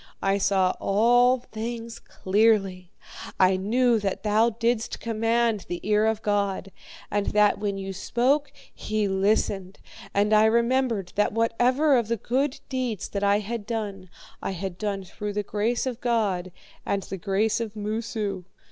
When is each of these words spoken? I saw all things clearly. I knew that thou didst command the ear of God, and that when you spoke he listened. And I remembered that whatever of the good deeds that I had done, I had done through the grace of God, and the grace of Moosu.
I 0.23 0.39
saw 0.39 0.73
all 0.79 1.37
things 1.37 1.99
clearly. 1.99 2.91
I 3.39 3.55
knew 3.55 3.99
that 3.99 4.23
thou 4.23 4.49
didst 4.49 4.99
command 4.99 5.67
the 5.69 5.79
ear 5.83 6.07
of 6.07 6.23
God, 6.23 6.71
and 7.11 7.27
that 7.27 7.59
when 7.59 7.77
you 7.77 7.93
spoke 7.93 8.51
he 8.73 9.07
listened. 9.07 9.77
And 10.11 10.33
I 10.33 10.45
remembered 10.45 11.13
that 11.17 11.33
whatever 11.33 11.95
of 11.99 12.07
the 12.07 12.17
good 12.17 12.59
deeds 12.67 13.09
that 13.09 13.23
I 13.23 13.37
had 13.37 13.67
done, 13.67 14.09
I 14.41 14.53
had 14.53 14.79
done 14.79 15.03
through 15.03 15.33
the 15.33 15.43
grace 15.43 15.85
of 15.85 16.01
God, 16.01 16.51
and 16.83 17.03
the 17.03 17.17
grace 17.17 17.59
of 17.61 17.75
Moosu. 17.75 18.45